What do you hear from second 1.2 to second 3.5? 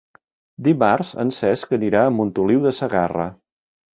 en Cesc anirà a Montoliu de Segarra.